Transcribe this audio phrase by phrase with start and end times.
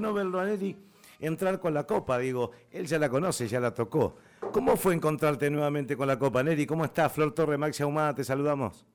[0.00, 0.74] no verlo a Neri
[1.20, 4.16] entrar con la copa, digo, él ya la conoce, ya la tocó.
[4.50, 6.64] ¿Cómo fue encontrarte nuevamente con la copa, Neri?
[6.64, 7.12] ¿Cómo estás?
[7.12, 8.86] Flor Torre, Maxi Ahumada, te saludamos.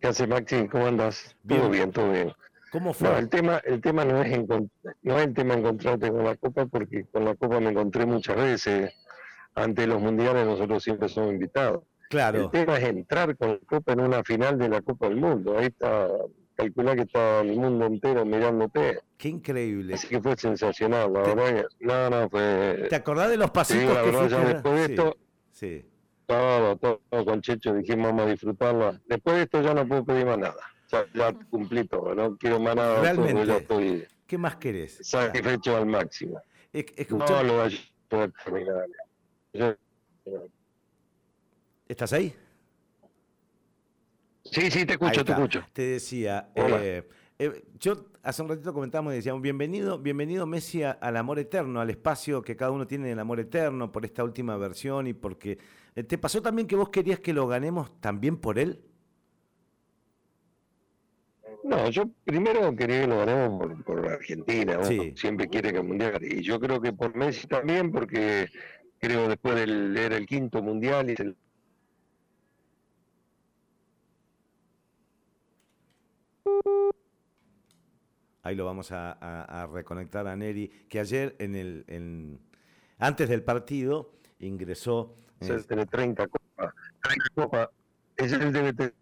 [0.00, 0.66] ¿Qué hace Maxi?
[0.66, 1.36] ¿Cómo andas?
[1.46, 2.32] Todo bien, todo bien.
[2.72, 3.18] ¿Cómo fue?
[3.18, 7.04] el tema, el tema no es no es el tema encontrarte con la copa, porque
[7.12, 8.94] con la copa me encontré muchas veces.
[9.54, 11.84] Ante los mundiales nosotros siempre somos invitados.
[12.08, 12.44] Claro.
[12.44, 15.58] El tema es entrar con la copa en una final de la Copa del Mundo.
[15.58, 16.08] Ahí está
[16.62, 19.00] calculá que estaba el mundo entero mirándote.
[19.16, 19.94] Qué increíble.
[19.94, 22.86] Así que fue sensacional, la verdad no, no, fue...
[22.88, 25.16] ¿Te acordás de los pasitos que verdad, ya después de esto,
[25.50, 25.84] sí.
[26.26, 28.98] todo, todo, con Checho dijimos vamos a disfrutarlo.
[29.06, 30.60] Después de esto ya no puedo pedir más nada.
[30.90, 33.00] Ya, ya cumplí todo, no quiero más nada.
[33.00, 34.98] Realmente, ya estoy ¿qué más querés?
[35.02, 36.40] Satisfecho al máximo.
[36.72, 37.42] Escuchá...
[37.42, 38.86] No lo voy a poder terminar.
[41.86, 42.34] ¿Estás ahí?
[44.52, 45.64] Sí, sí, te escucho, te escucho.
[45.72, 51.16] Te decía, eh, eh, yo hace un ratito comentábamos y decíamos, bienvenido, bienvenido Messi al
[51.16, 54.56] amor eterno, al espacio que cada uno tiene en el amor eterno por esta última
[54.58, 55.58] versión y porque...
[55.94, 58.82] Eh, ¿Te pasó también que vos querías que lo ganemos también por él?
[61.64, 64.78] No, yo primero quería que lo ganemos por, Argentina,
[65.16, 68.48] siempre quiere que el Mundial, y yo creo que por Messi también, porque
[68.98, 71.36] creo después del, era el quinto Mundial y el
[78.42, 82.40] Ahí lo vamos a, reconectar a Neri, que ayer en el
[83.02, 85.16] antes del partido ingresó.
[85.40, 86.72] Es el 30 copas.
[87.02, 87.68] 30 copas.
[88.16, 88.92] Es el de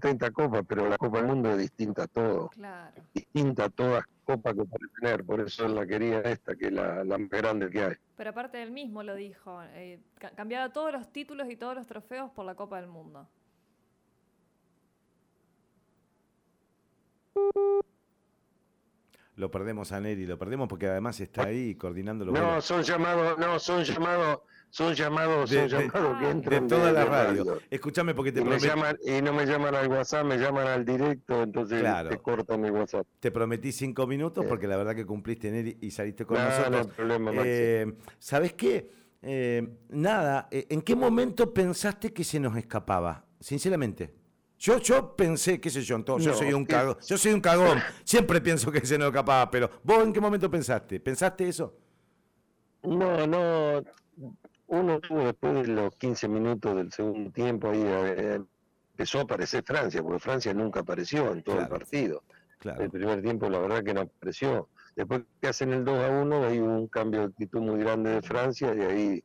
[0.00, 2.48] 30 copas, pero la Copa del Mundo es distinta a todo.
[2.48, 3.02] Claro.
[3.12, 7.04] Distinta a todas copas que puede tener, por eso la quería esta, que es la,
[7.04, 7.94] más grande que hay.
[8.16, 10.00] Pero aparte él mismo lo dijo, eh,
[10.36, 13.28] cambiaba todos los títulos y todos los trofeos por la Copa del Mundo.
[19.40, 23.38] Lo perdemos a Neri, lo perdemos porque además está ahí coordinando los No, son llamados,
[23.38, 27.58] no, son llamados, son llamados, son llamados que entran de toda la radio.
[27.70, 28.68] Escúchame porque te prometí.
[29.06, 33.06] y no me llaman al WhatsApp, me llaman al directo, entonces te cortan mi WhatsApp.
[33.18, 36.86] Te prometí cinco minutos porque la verdad que cumpliste Neri y saliste con nosotros.
[36.86, 38.90] No problema, eh, ¿Sabes qué?
[39.22, 43.24] Eh, nada, eh, ¿en qué momento pensaste que se nos escapaba?
[43.40, 44.19] Sinceramente.
[44.60, 46.94] Yo, yo pensé, qué sé yo, entonces yo soy un cagón.
[47.06, 47.78] Yo soy un cagón.
[48.04, 51.00] Siempre pienso que se nos escapaba, pero ¿vos en qué momento pensaste?
[51.00, 51.74] ¿Pensaste eso?
[52.82, 53.82] No, no.
[54.66, 58.40] Uno tuvo después de los 15 minutos del segundo tiempo ahí eh,
[58.90, 62.22] empezó a aparecer Francia, porque Francia nunca apareció en todo el partido.
[62.62, 64.68] El primer tiempo la verdad que no apareció.
[64.94, 68.20] Después que hacen el 2 a 1 hay un cambio de actitud muy grande de
[68.20, 69.24] Francia y ahí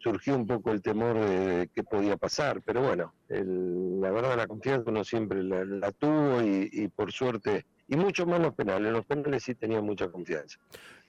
[0.00, 4.90] surgió un poco el temor de qué podía pasar, pero bueno, la verdad la confianza
[4.90, 9.42] uno siempre la, tuvo y, por suerte, y mucho más los penales, en los penales
[9.42, 10.58] sí tenía mucha confianza.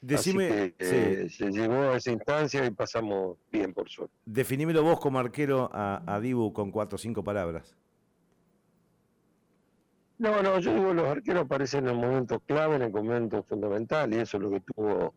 [0.01, 4.13] Decime, eh, se llegó a esa instancia y pasamos bien por suerte.
[4.25, 7.77] Definímelo vos como arquero a, a Dibu con cuatro o cinco palabras.
[10.17, 14.17] No, no, yo digo los arqueros aparecen en momentos clave, en el momento fundamental, y
[14.17, 15.15] eso es lo que tuvo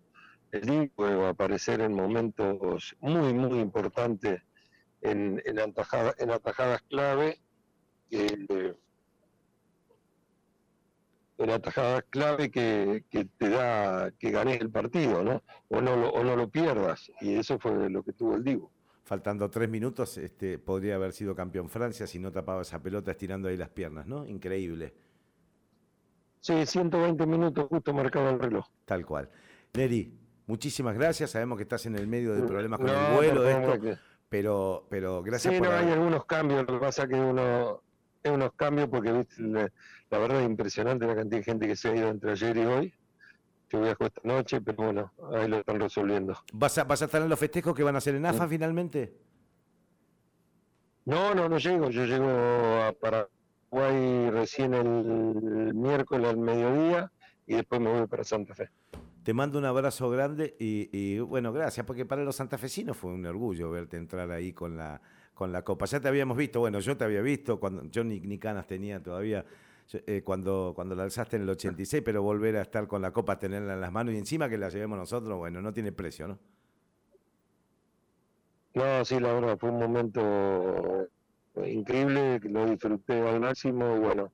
[0.55, 4.43] el va a aparecer en momentos muy, muy importantes
[5.01, 7.41] en, en, en atajadas clave,
[11.39, 15.43] en atajadas clave que, te da que ganes el partido, ¿no?
[15.69, 18.71] O no, lo, o no lo pierdas, y eso fue lo que tuvo el Divo.
[19.03, 23.49] Faltando tres minutos, este, podría haber sido campeón Francia si no tapaba esa pelota estirando
[23.49, 24.27] ahí las piernas, ¿no?
[24.27, 24.95] Increíble.
[26.41, 28.67] Sí, 120 minutos justo marcado el reloj.
[28.85, 29.31] Tal cual.
[29.75, 31.31] Neri, Muchísimas gracias.
[31.31, 35.23] Sabemos que estás en el medio de problemas con el vuelo, de esto, pero, pero
[35.23, 35.69] gracias sí, por.
[35.69, 36.67] no, hay algunos cambios.
[36.67, 37.83] Lo que pasa es que uno
[38.23, 39.43] es unos cambios porque ¿viste?
[39.43, 42.65] la verdad es impresionante la cantidad de gente que se ha ido entre ayer y
[42.65, 42.95] hoy.
[43.71, 46.37] Yo viajo esta noche, pero bueno, ahí lo están resolviendo.
[46.53, 49.17] ¿Vas a, vas a estar en los festejos que van a hacer en AFA finalmente?
[51.07, 51.91] No, no, no llego.
[51.91, 57.11] Yo llego a Paraguay recién el miércoles al mediodía
[57.47, 58.71] y después me voy para Santa Fe.
[59.25, 63.71] Te mando un abrazo grande y, bueno, gracias, porque para los santafesinos fue un orgullo
[63.71, 65.01] verte entrar ahí con la,
[65.33, 65.87] con la copa.
[65.87, 69.03] Ya te habíamos visto, bueno, yo te había visto, cuando yo ni, ni canas tenía
[69.03, 69.45] todavía.
[69.93, 73.39] Eh, cuando, cuando la alzaste en el 86, pero volver a estar con la copa,
[73.39, 76.39] tenerla en las manos y encima que la llevemos nosotros, bueno, no tiene precio, ¿no?
[78.75, 81.09] No, sí, la verdad, fue un momento
[81.65, 84.33] increíble, lo disfruté al máximo, bueno,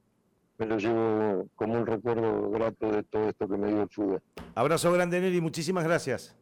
[0.61, 4.23] me lo llevo como un recuerdo grato de todo esto que me dio el fútbol.
[4.55, 6.37] Abrazo grande, Nelly, muchísimas gracias.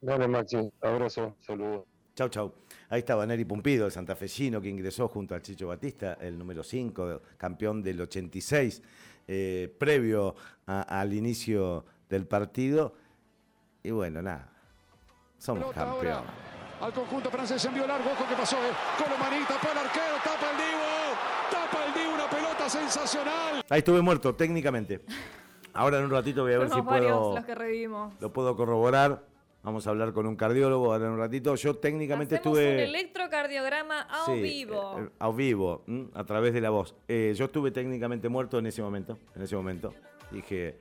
[0.00, 1.84] Dale, Maxi, abrazo, saludos.
[2.14, 2.54] Chau, chau.
[2.90, 7.22] Ahí estaba Neri Pumpido, el santafesino, que ingresó junto al Chicho Batista, el número 5,
[7.36, 8.82] campeón del 86,
[9.26, 12.94] eh, previo al inicio del partido.
[13.82, 14.48] Y bueno, nada,
[15.38, 16.22] somos campeones.
[16.80, 18.58] Al conjunto francés envió largo, ojo que pasó,
[18.96, 21.18] Colomanita, para el arquero, tapa el Divo,
[21.50, 23.64] tapa el Divo, una pelota sensacional.
[23.68, 25.00] Ahí estuve muerto técnicamente.
[25.72, 27.34] Ahora en un ratito voy a ver si puedo.
[27.34, 28.14] Los que revivimos.
[28.20, 29.24] Lo puedo corroborar.
[29.62, 31.54] Vamos a hablar con un cardiólogo ahora en un ratito.
[31.54, 32.74] Yo técnicamente Hacemos estuve.
[32.74, 35.00] un electrocardiograma a vivo.
[35.00, 36.94] Eh, a vivo, a través de la voz.
[37.08, 39.18] Eh, yo estuve técnicamente muerto en ese momento.
[39.34, 39.94] En ese momento.
[40.30, 40.78] Dije,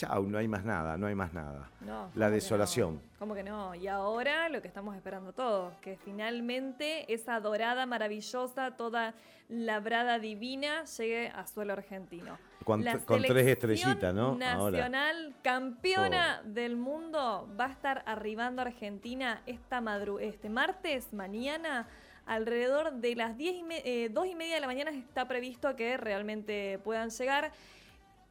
[0.00, 1.70] chau, no hay más nada, no hay más nada.
[2.14, 3.02] la desolación.
[3.18, 3.74] ¿Cómo que no?
[3.74, 9.14] Y ahora lo que estamos esperando todos, que finalmente esa dorada maravillosa, toda
[9.48, 12.38] labrada divina, llegue a suelo argentino.
[12.64, 14.36] Con, tres estrellitas, ¿no?
[14.36, 16.48] Nacional, campeona oh.
[16.48, 21.88] del mundo, va a estar arribando a Argentina esta madru este martes, mañana.
[22.26, 25.96] Alrededor de las 10 y eh, 2 y media de la mañana está previsto que
[25.96, 27.50] realmente puedan llegar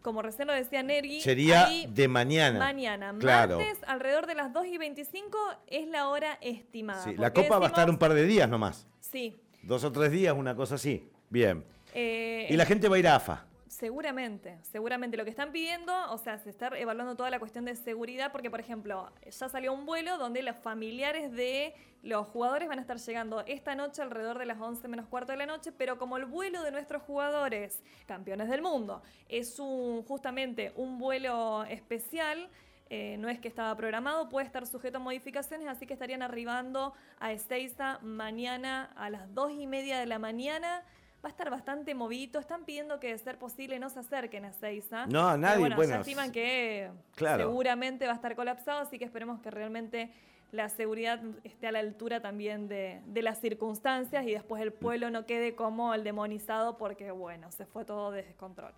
[0.01, 1.21] como recién lo decía Neri.
[1.21, 2.59] Sería de mañana.
[2.59, 3.13] Mañana.
[3.13, 5.37] Martes, alrededor de las 2 y 25
[5.67, 7.03] es la hora estimada.
[7.03, 8.87] Sí, la copa va a estar un par de días nomás.
[8.99, 9.39] Sí.
[9.63, 11.09] Dos o tres días, una cosa así.
[11.29, 11.65] Bien.
[11.93, 13.45] Eh, y la gente va a ir a AFA.
[13.69, 15.16] Seguramente, seguramente.
[15.16, 18.50] Lo que están pidiendo, o sea, se está evaluando toda la cuestión de seguridad, porque,
[18.50, 22.98] por ejemplo, ya salió un vuelo donde los familiares de los jugadores van a estar
[22.98, 26.25] llegando esta noche alrededor de las 11 menos cuarto de la noche, pero como el
[26.25, 32.50] vuelo de nuestros jugadores, campeones del mundo, es un, justamente un vuelo especial,
[32.89, 36.95] eh, no es que estaba programado, puede estar sujeto a modificaciones, así que estarían arribando
[37.19, 40.83] a Ezeiza mañana a las 2 y media de la mañana
[41.24, 42.39] va a estar bastante movido.
[42.39, 45.06] Están pidiendo que, de ser posible, no se acerquen a Seiza.
[45.07, 45.60] No, nadie.
[45.60, 50.12] bueno, ya estiman que seguramente va a estar colapsado, así que esperemos que realmente
[50.51, 55.12] la seguridad esté a la altura también de, de, las circunstancias y después el pueblo
[55.12, 58.74] no quede como el demonizado porque, bueno, se fue todo de descontrol.